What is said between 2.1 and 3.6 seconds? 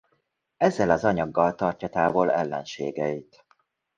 ellenségeit.